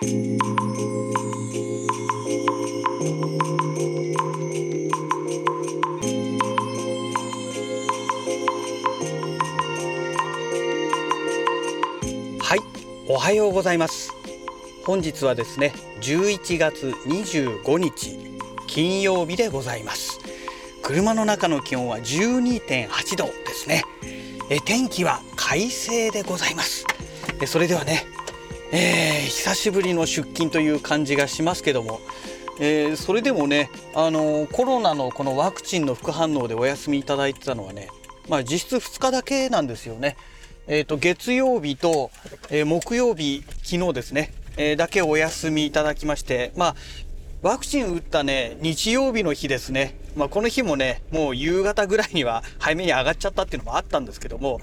[0.00, 0.04] は
[12.54, 12.60] い
[13.08, 14.14] おはようございます。
[14.84, 18.16] 本日はですね11月25日
[18.68, 20.20] 金曜日でございます。
[20.80, 23.82] 車の中の気温は12.8度ですね。
[24.48, 26.86] え天気は快晴でございます。
[27.42, 28.06] えそれではね、
[28.72, 32.00] えー、久しぶりの出勤という感じがしますけども
[32.60, 37.88] えー、それでもね、あのー、コロナのこのワクチンの副反応でお休みいただいてたのはね、
[38.28, 40.16] まあ、実質2日だけなんですよね。
[40.66, 42.10] えーと、月曜日と、
[42.50, 46.76] え、木曜日、昨日ですね、え、だけお休みいただきまして、まあ、
[47.42, 54.60] ワクチン打ったね、日曜日の日ですね、まあ、この日もね、もう夕方ぐらいには早めに上がっちゃったっていうのもあったんですけども、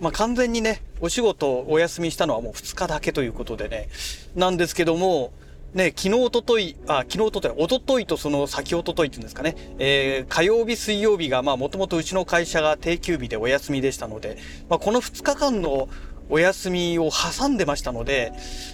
[0.00, 3.88] まあ、完全にね、お仕事お休みしたのはもう2日だけということでね、
[4.34, 5.32] なんですけども、
[5.74, 15.88] ね、昨日、おととい、あ、昨日、おととい、おとといとその先おとといっていうんですかね、えー、火曜日、水曜日が、まあ、もともとうちの会社が定休日でお休みでしたので、まあ、この2日間の
[16.30, 18.32] お休みを挟んでましたので、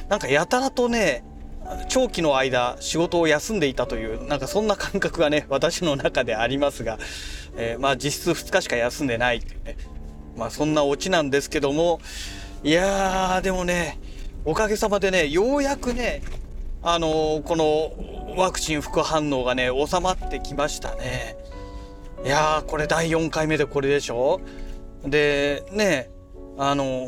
[0.09, 1.25] なんかやたらとね、
[1.89, 6.99] 長期の間仕事を休んでいたという、なんかそんな感覚がね、私の中でありますが、
[7.57, 9.77] えー、まあ実質2日しか休んでないっていうね、
[10.41, 12.01] まあそんなオチなんですけども、
[12.65, 13.99] いやー、でもね、
[14.47, 16.23] おかげさまでね、ようやくね、
[16.83, 21.37] あのこのワクチン副反応がね、収まってきましたね。
[22.25, 24.41] いやー、これ第4回目でこれでしょ？
[25.05, 26.09] で、ね、
[26.57, 27.07] あの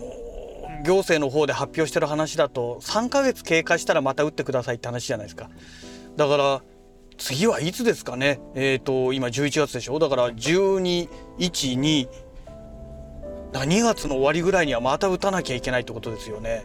[0.84, 5.48] 行政の方で発表してる話だと、3ヶ月経過したらまた打ってくださいって話じゃないですか。
[6.16, 6.62] だから、
[7.16, 8.40] 次はいつですかね？
[8.54, 9.98] えっ、ー、と、今11月でしょ？
[9.98, 12.08] だから12、1、2、
[13.52, 16.64] 2月の終わりぐらいにはまた打たなきゃいけないってことですよね。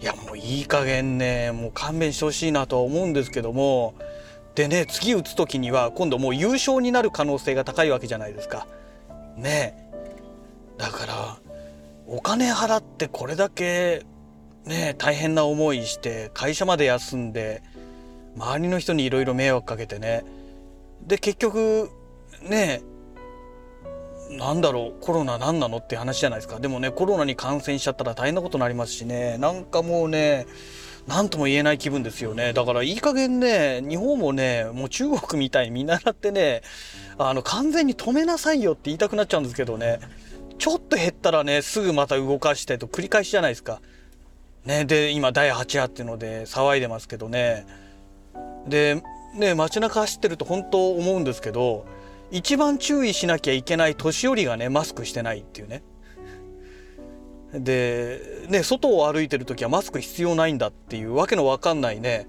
[0.00, 3.94] いやもういい加減ねもう勘弁してほしいなとは思うんですけども
[4.54, 8.66] でね次打つ時には今度もう優勝になる可能性が高いわけじゃないですか。
[9.36, 9.90] ね
[10.78, 11.38] だから
[12.06, 14.04] お金払ってこれだけ
[14.64, 17.62] ね大変な思いして会社まで休んで
[18.36, 20.24] 周りの人にいろいろ迷惑かけてね
[21.06, 21.90] で結局
[22.42, 22.80] ね
[24.40, 26.58] なんだろうコロナ何なのって話じゃないですか。
[26.60, 29.36] でもねコロナに感染しちゃったら大変なことになりますしね。
[29.36, 30.46] なんかもうね
[31.06, 32.54] 何とも言えない気分ですよね。
[32.54, 36.62] だからいい加減ね日本もねもう中国みたいに見習ってね
[37.18, 40.00] あの完全に止めなさいよって言いたくなっちゃうんですけどね。
[40.58, 43.82] ちょっと減ったらねすぐまた動かしてと繰り返しじゃないですか。
[44.64, 47.66] ね、で今第8波っていうので騒いでますけどね。
[48.66, 49.02] で
[49.34, 51.84] ね街中走ってると本当思うんですけど
[52.30, 55.82] 一番注意しなきゃいけない年寄りがねマスクしてないっていうね。
[57.52, 62.28] でね外を歩いてる時はマスク必要ないんだっていうわけのわかんないね。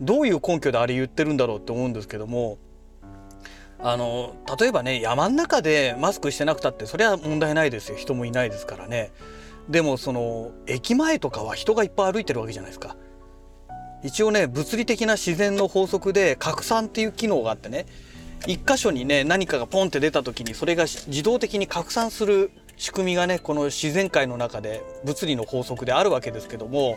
[0.00, 2.58] どういう根拠であれ言ってるんだろうって思うんですけども。
[3.80, 7.96] あの例えばね山ん中でマスクしてなくたってそれは問題ないですよ。
[7.96, 9.12] 人もいないですからね。
[9.68, 12.96] でもその駅前とかは人がいっぱい歩いてるわけじゃないですか。
[14.02, 17.86] 一応ね物理的な自然の法則で拡散っていう機能があってね。
[18.46, 26.96] 一箇所にね何かがポンって出た時にそれが自動的に拡散する仕組みがねこの自然界の中で物理の法則であるわけですけども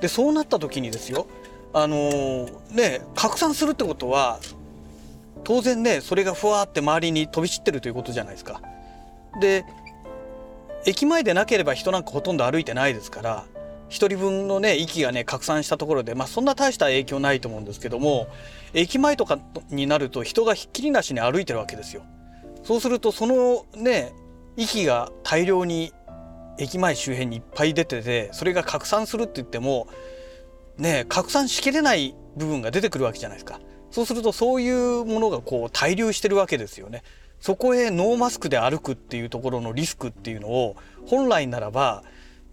[0.00, 1.26] でそうなった時にですよ
[1.72, 4.40] あのー、ね拡散するってことは
[5.44, 8.62] 当然ねそれがふわって周りに飛び散ってるということじゃないですか。
[9.40, 9.64] で
[10.86, 13.44] 駅前でなければ人なんかほとんど歩いてないですから
[13.94, 18.26] 1人分のね息がね拡散したところでまあそんな大した影響ないと思うんですけども
[18.72, 19.38] 駅前とか
[19.70, 22.02] になると人がひっきりなしに歩いてるわけですよ。
[22.64, 24.12] そうするとそのね
[24.56, 25.92] 息が大量に
[26.58, 29.88] 駅前周辺にいっぱい出ててそれが拡散するって言っても
[30.76, 33.60] ね拡散しきれない部分が出てくるわけじゃないですか。
[33.90, 37.04] そうするとそういうものがこう滞留してるわけですよね。
[37.38, 40.76] そこへノーマスクで歩くっていうところのリスクっていうのを
[41.06, 42.02] 本来ならば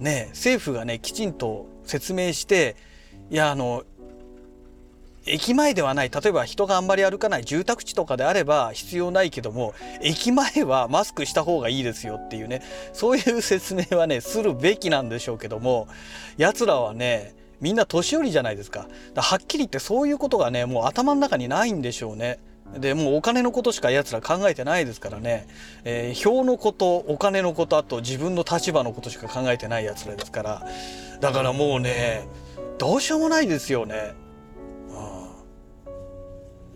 [0.01, 2.75] ね政府がねきちんと説明して
[3.29, 3.83] いやあの
[5.25, 15.87] 駅前ではない例えば人があんまり歩かない住宅地とかであれば必要ないけども駅前はマスクした方がいいですよっていうねそういう説明はねするべきなんでしょうけども
[16.37, 22.39] やつらはねみんな年寄りじゃないですかかはっきり言ってそういうことがねもう頭の中にないんでしょうね。
[22.77, 25.47] でもうお金のことしかやつら考えてないですからね、
[25.83, 30.65] えー、票のことお金のことあと自分の立場のことしか考えてないやつらですから。
[31.19, 32.27] だからもうね
[32.77, 34.13] どうしようもないですよね。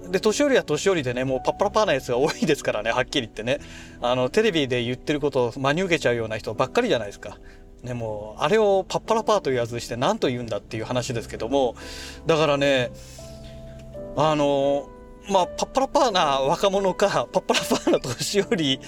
[0.09, 3.59] で年寄りは年寄りでねもうパッパラパーなやつが多いですからねはっきり言ってね。
[4.01, 7.39] あのテレビで言ってることを真に受けちゃうような人ばっかりじゃないですか。
[7.85, 11.75] ね、もう、あれをパッパラパーというやつして何と言うんだっていう話ですけども、
[12.25, 12.91] だからね、
[14.17, 14.89] あの、
[15.29, 18.79] まあ、パッパラパーな若者か、パッパラパーな年寄り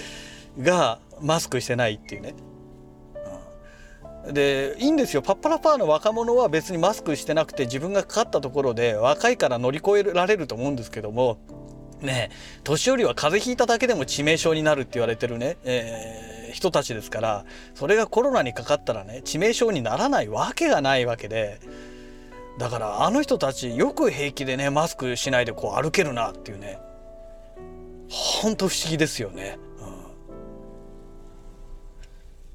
[0.59, 2.35] がマスクしてないっていうね。
[4.33, 11.37] でいいんですよパッパラパーの若者は別にマスクしてなくて自分がかかったところで若いから乗り越えられると思うんですけども
[12.01, 12.29] ね
[12.63, 21.59] 年寄りは風邪ひいただけでも致命傷になるって言われてるね、えー、人たちですからそれがコロナにかかったらね致命傷にならないわけがないわけで
[22.57, 26.79] だからあの人たちよく平気でねマスクしないでこう歩けるなっていうね。
[28.09, 29.59] ほんと不思議ですよね。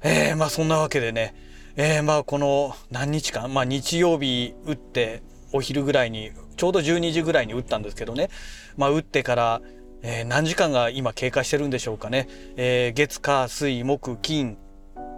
[0.03, 1.35] うん、えー、まあそんなわけでね。
[1.75, 5.23] えー、まあこの何日間、まあ、日曜日打って
[5.53, 8.29] お昼ぐらいにちょうど12時ぐらいに打ったんですけどね、
[8.77, 9.61] まあ、打ってから、
[10.03, 12.27] えー、何時間が今経過してるんでしょうかね、
[12.57, 14.57] えー、月火水木金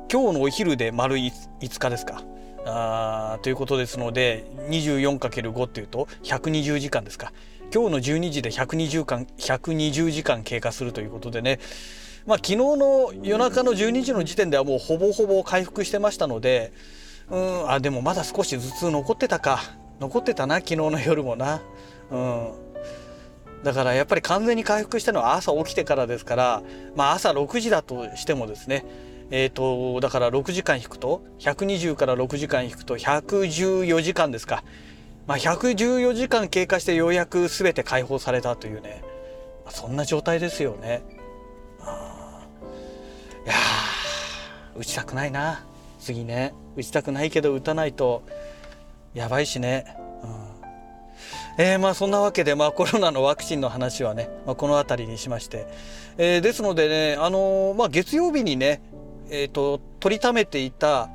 [0.09, 1.31] 今日のお昼で丸 5,
[1.61, 2.23] 5日ですか。
[2.65, 7.31] あということですので 24×5 っていうと120時間ですか。
[7.73, 11.59] 今日の12時で120間120時間経過するということでね。
[12.25, 16.73] まあ、昨日の夜中の12時の時点ではもうほぼほぼ回復してましたので
[17.29, 19.59] うんあでもまだ少し頭痛残ってたか。
[20.00, 21.62] 残ってたな昨日の夜もな。
[22.12, 22.51] うん。
[23.63, 26.63] だからやっぱり完全に回復したのは朝起きてからですから、
[26.95, 28.85] まあ、朝6時だとしてもですね
[29.31, 34.63] えーと、だから6時間引くと120から6時間引くと114時間ですか、
[35.27, 39.04] まあ、114時間経過してようやく全て解放されたというね。
[39.69, 41.01] そんな状態ですよね。
[43.45, 43.56] いや
[44.75, 45.66] 打ちたくないな。
[46.00, 46.54] 次ね。
[46.75, 48.24] 打ちたくないけど打たないと
[49.13, 49.98] やばいしね。
[51.57, 55.68] えー、まあそんなわけで、まあ、コロナのワクチンの話はね、まあ、この辺りにしまして、
[56.18, 58.81] えー、ですのでね、あの、まあ、月曜日にね、
[59.30, 61.10] えーと、取りためていた、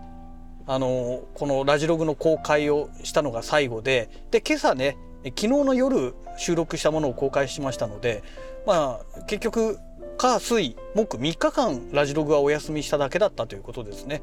[0.66, 8.22] あのこのラジログの公開をしたのが最後でで今朝ね昨日の夜収録したものを公開しましたので、
[8.66, 9.78] まあ、結局
[10.16, 14.22] 火水木3日間ラジログはお休みしただけだったということですね。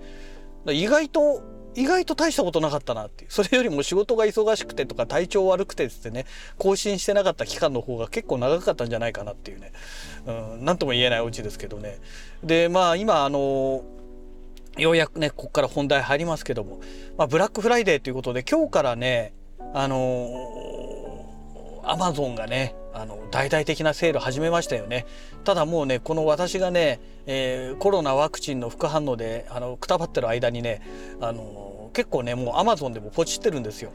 [0.68, 1.42] 意外と
[1.78, 3.32] 意外と大したことなかったなっていう。
[3.32, 6.26] それよりも仕事が忙しくてとか体調悪くてってね
[6.58, 9.72] 更新してなかった期間の方が結構長かったんじゃないかなっていうね。
[10.26, 12.00] 何、うん、とも言えないオチですけどね。
[12.44, 13.84] でまあ今あの
[14.76, 16.80] ようやくねここから本題入りますけども、
[17.16, 19.34] まあ、ブラックフライデーということで今日からね
[19.76, 21.30] あの
[21.84, 25.06] アマゾンがねあの大々的なセール始めましたよね。
[25.44, 30.82] ただもうねこの私がね、えー、コロナワクチンの副反応であのくたばってる間にね
[31.22, 33.92] あの結構ねもうアマゾンでもポチってるんですよ。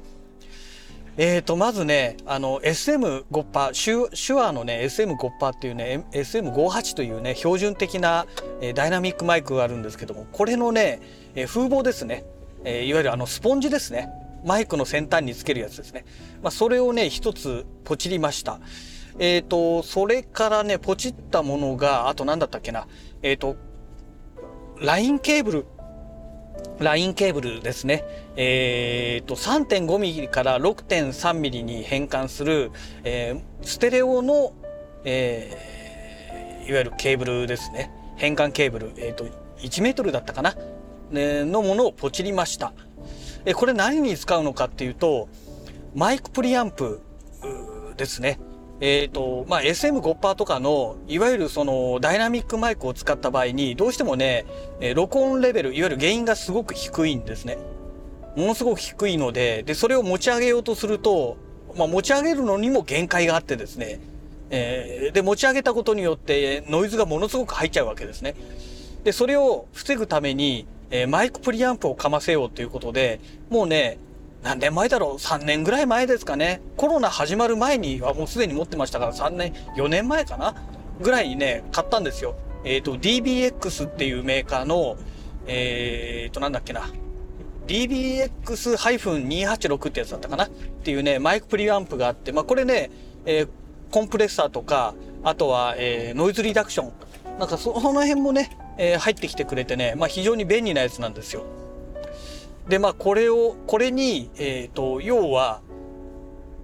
[1.18, 8.26] えーとまずねあの SM5 パーシュシュアのね SM5 パーっていうね SM58 というね標準的な、
[8.62, 11.00] えー、ダイナミックマイクがあるんですけどもこれのね、
[11.34, 12.24] えー、風防ですね、
[12.64, 14.08] えー、いわゆるあのスポンジですね。
[14.44, 16.04] マイクの先端につけるやつですね、
[16.42, 18.60] まあ、それをね一つポチりました。
[19.18, 22.86] えっ、ー、と、それからね、ポチったものが、あと何だったっけな。
[23.22, 23.56] えっ、ー、と、
[24.80, 25.66] LINE ケーブル。
[26.78, 28.04] LINE ケーブルですね。
[28.36, 32.70] えっ、ー、と、3.5ミリから6.3ミリに変換する、
[33.04, 34.52] えー、ステレオの、
[35.04, 37.90] えー、いわゆるケーブルですね。
[38.16, 38.92] 変換ケーブル。
[38.96, 39.24] えっ、と、
[39.58, 40.54] 1メートルだったかな、
[41.10, 42.72] ね、のものをポチりました。
[43.44, 45.28] えこれ何に使うのかっていうと、
[45.94, 47.00] マイクプリアンプ
[47.96, 48.38] ですね。
[48.82, 54.44] えっ、ー、と、まあ、SM5 パーとかの、いわゆるそのダイナミックマイクを使った場合に、どうしてもね、
[54.80, 57.58] え録音レベル、いわゆる原因がすごく低いんですね。
[58.34, 61.36] ものすごく低いので、で、それを持ち上げようとすると、
[61.76, 64.00] まあ、持ち上げるのにも限界があってですね、
[64.50, 68.34] えー、で、持ち上げたことによってノイズがものすごく入っちゃうわけですね。
[69.04, 73.98] で、それを防ぐために、えー、マイクプリアンプをかませようということで、もうね、
[74.42, 76.60] 何年前だろう ?3 年ぐらい前ですかね。
[76.76, 80.56] コロナ始まる前にはもうすでに持ってましたから3年、4年前かな？
[81.00, 82.34] ぐらいにね、買ったんですよ。
[82.64, 84.96] えっ、ー、と、DBX っていうメーカーの、
[85.46, 86.90] えっ、ー、と、なんだっけな。
[87.68, 90.46] DBX-286 ってやつだったかな？
[90.46, 92.90] っていうね、マイクプリアンプがあって、まあこれね、
[93.24, 93.48] えー、
[93.92, 96.92] コンプレッサーとか、あとは、えー、ノイズリダクション。
[97.38, 101.44] なんかその辺もね、えー、入ってきてくれてね、まあ非常に便利なやつなんですよ。
[102.68, 105.60] でまあこれをこれに、えーと、要は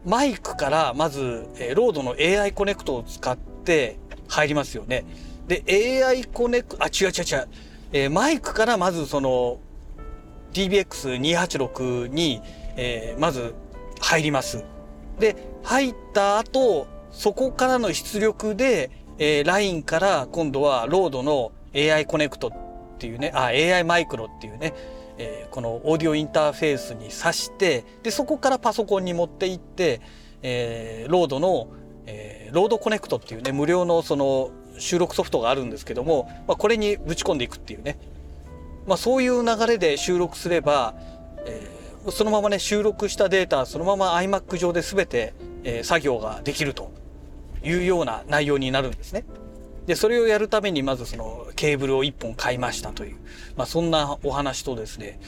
[0.04, 5.04] マイクからまず、えー、ロードの AI コネクトを使って入りますよね。
[5.48, 5.64] で
[6.04, 7.48] AI コネクあ違う違う違う、
[7.92, 9.58] えー、マイクからまずその
[10.52, 12.40] DBX286 に、
[12.76, 13.54] えー、まず
[14.00, 14.64] 入ります。
[15.18, 22.52] で入った後そこからの出力で、えー、ラインから今度はロードの AI コネクトっ
[22.98, 24.74] ていうねあ AI マイクロっていうね
[25.18, 30.00] えー、このオーディオインターフェースに挿してでそこからパソコンに持っていって、
[30.42, 31.68] えー、ロードの、
[32.06, 37.98] えー、ロードコネクトっていうね無料のその収録ソフトがあるんですけども、まあ、これにぶち込んでいくっていうね、
[38.87, 40.94] まあ、そういう流れで収録すれば、
[41.44, 45.34] えー、そのままね収録したデータそのまま iMac 上で全て、
[45.64, 46.92] えー、作業ができると
[47.64, 49.25] いうような内容になるんですね。
[49.88, 53.16] でそれをやるためにまずそのケーブルを1本買いましたという、
[53.57, 55.18] まあ、そんなお話とですね。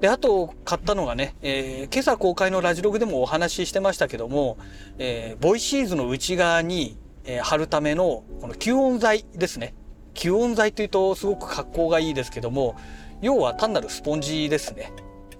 [0.00, 4.56] であと買ったのがね、えー、今朝公開のラジログでもお話ししてましたけども、
[4.96, 9.74] えー、ボイシーズの内側に、え、貼るためのこの吸音材ですね。
[10.14, 12.76] 吸音材というとすごく格好がいいですけども
[13.20, 14.92] 要は単なるスポンジですね、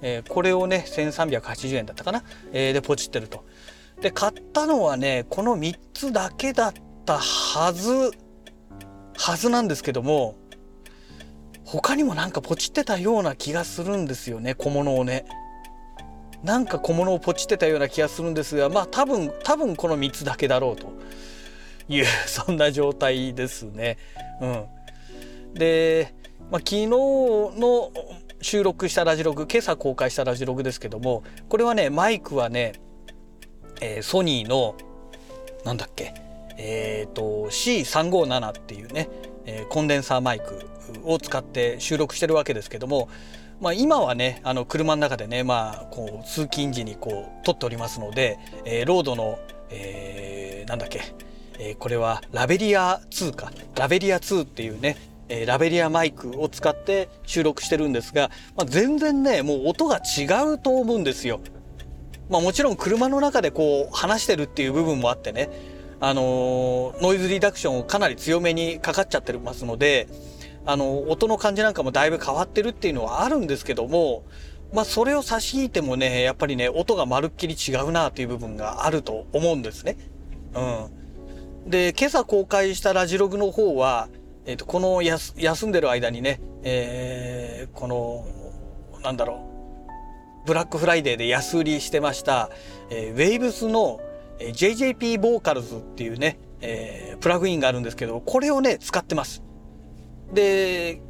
[0.02, 3.42] えー、これをね1380円だったかな、えー、でポチってると。
[4.02, 6.74] で買ったのはねこの3つだけだっ
[7.06, 8.10] たはず。
[9.16, 10.36] はずなんですけども
[11.64, 15.24] 他にもなんかポチってたような気がするんですよね小物をね。
[16.42, 20.92] なんか小物をポチってたような気がするんですがまあ多分多分この3つだけだろうと
[21.88, 23.98] いう そんな状態ですね。
[24.40, 24.64] うん、
[25.54, 26.14] で、
[26.50, 27.92] まあ、昨日の
[28.40, 32.72] 収録したラジログ今朝公開したラジログですけどもこれはねマイクはね、
[33.82, 34.76] えー、ソニーの
[35.64, 36.14] なんだっけ
[36.60, 39.08] え、ー、と C357 っていうね、
[39.46, 40.60] えー、コンデンサーマイク
[41.04, 43.08] を使って収録してるわけですけども、
[43.60, 49.38] まあ、今はねあの車の中でね、まあ、こう通勤時にこう撮っておりますので、えー、ロードの、
[49.70, 51.00] えー、なんだっけ、
[51.58, 54.96] えー、これはラベリア2かラベリア2っていうね
[55.32, 60.24] えラベリアマイクを使って収録してるんですが、まあ、全然ねもう音が違
[60.54, 61.40] うと思うんですよ。
[62.28, 65.48] まあ、もちろん車の中でこう話してるっていう部分もあってね
[66.00, 70.08] あのノイズリダクションをかなり強めにかかっちゃってますので、
[70.66, 74.24] あの音の感じなんかもだいぶ変わってるっていうのはあるんですけども、
[74.72, 79.96] まあそれを差し引いてもね、やっぱりね、音がまるっきり違うなっていう部分があると思うんですね。
[80.54, 80.60] う
[81.68, 81.70] ん。
[81.70, 84.08] で、今朝公開したラジログの方は、
[84.46, 88.24] えっ、ー、と、この休んでる間にね、えー、この、
[89.02, 89.46] なんだろ
[90.44, 92.50] う、ブラックフライデーで安売りしてました、
[92.90, 94.00] えー、ウェイブスの
[94.40, 99.42] JJP ボーカルズっていうね、えー、プラグインがあるんですけど、これをね、使ってます。
[100.32, 101.02] で、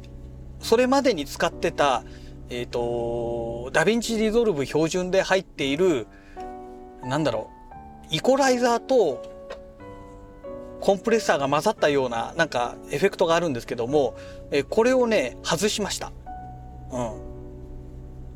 [0.59, 2.03] それまでに使ってた、
[2.49, 6.07] えっ、ー、と、ダヴィンチリゾルブ標準で入っている、
[7.03, 7.49] なんだろ
[8.11, 9.23] う、イコライザーと
[10.81, 14.15] コンプレッサーが混ざったような、なんかエフェクトがあるんですけども、
[14.51, 16.11] えこれをね、外しました。
[16.91, 17.30] うん。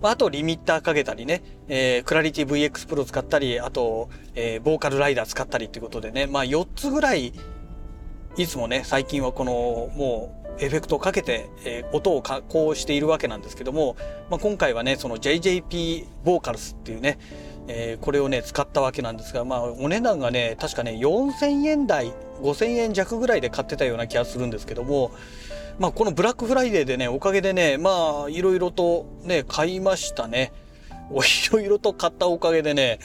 [0.09, 7.33] あとリミッターかけたりね、えー、クラリティ VX プロ使ったり、あと、えー、ボーカルライダー使ったりっていうことでね、まあ4つぐらい、
[8.37, 9.51] いつもね、最近はこの、
[9.95, 13.97] もう、エフェクトをかけて、えー、音を加工しているわけなんですけども、
[14.29, 17.19] まあ、今回はね、その JJP ボーカルスっていうね、
[17.67, 25.11] えー、これをね、使ったわけなんですが、まあ、お値段がね、確かね、4000円台、5000円弱ぐらいで買ってたような気がするんですけども、
[25.77, 30.53] まあ、このブラックフライデーでね、おかげでね、まあ、いろいろとね、買いましたね。
[31.11, 32.99] いろいろと買ったおかげでね、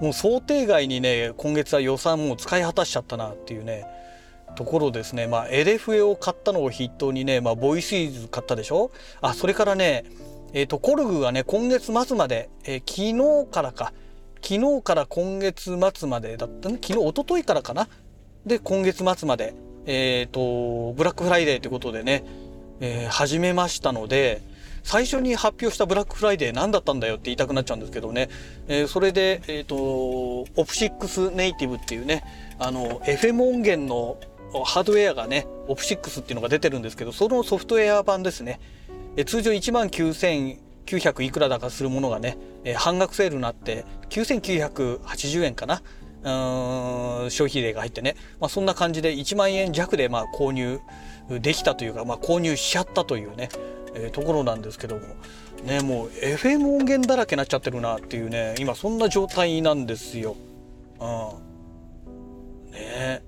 [0.00, 3.86] もう想定外にね、今月は予算も使い果たしちゃったなっていうね、
[4.54, 5.26] ところですね。
[5.26, 8.90] まあ、エレフエを買ったのを筆頭にね、まあ、ボイスイーズ買ったでしょ？
[9.20, 10.04] あ、それからね、
[10.52, 13.92] えっ、ー、と、コルグがね、今月末まで、えー、昨日からか、
[14.42, 17.88] 昨日から今月末までだったね、昨日、一昨日からかな？
[18.44, 19.54] で、今月末まで、
[19.86, 22.24] えっ、ー、と、ブラックフライデーということでね、
[22.80, 24.42] えー、始めましたので、
[24.82, 28.28] 最初に発表したブラックフライデー何だったんだよって言いたくなっちゃうんですけどね、
[28.68, 32.24] えー、それで、えっ、ー、と、オプシックスネイティブっていうね、
[32.58, 34.18] あの、FM 音源の
[34.64, 38.60] ハードウェアがね、オプシックスっていうのが出てるんですけど、そのソフトウェア版ですね、
[39.16, 45.82] えー、通常1万9900いくらだかするものがね、えー、半額セールになって9980円かな。
[46.22, 50.80] うん消費税が入ってね、まあ、そんな感じで1万円弱でまあ購入
[51.40, 53.48] できたというか、まあ、購入しちゃったというね、
[53.94, 55.02] えー、ところなんですけども
[55.64, 60.36] ねもう FM 音源だらけになっちゃってるなっていうね今そんな状態なんですよ。
[61.00, 61.04] う
[62.68, 63.22] ん、ね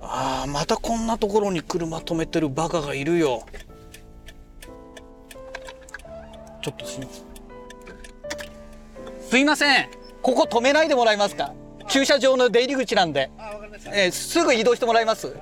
[0.00, 3.44] ああまたこんなところに車止めてるバカがいるよ。
[6.62, 7.24] ちょっとすみません。
[9.28, 10.03] すいません。
[10.24, 11.52] ここ止めないでもらえますか？
[11.86, 13.30] 駐車場の出入り口なんで、
[13.92, 15.36] えー、すぐ移動してもらいます、はい、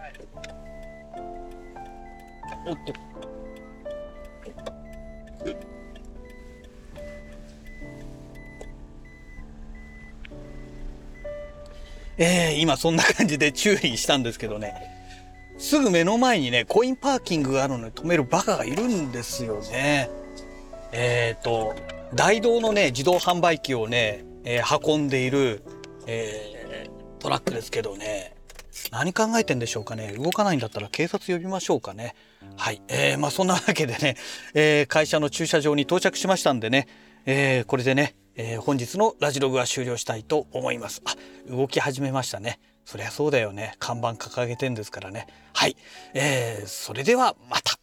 [2.67, 2.93] おっと。
[12.19, 14.75] えー、今そんな感じで注意したんですけどね。
[15.59, 20.11] すぐ目の前にねコインパーキングがあるのに止めるバカがいるんですよね。
[20.91, 21.73] えっ、と
[22.17, 25.63] 大道のね自動販売機をね、えー運んでいる、
[26.07, 28.35] えートラックですけどね。
[28.91, 30.13] 何考えてんでしょうかね。
[30.19, 32.17] 動かないんだったら警察呼びましょうかね。
[32.57, 34.17] はい、えーまあそんなわけでね、
[34.55, 36.89] えー会社の駐車場に到着しましたんでね、
[37.25, 41.01] えーこれでね、えー本日のラジログは終了したいと思います。
[41.05, 41.15] あ
[41.49, 42.59] 動き始めましたね。
[42.85, 43.75] そりゃそうだよね。
[43.79, 45.29] 看板掲げてんですからね。
[45.53, 45.77] はい、
[46.15, 47.82] えーそれではまた。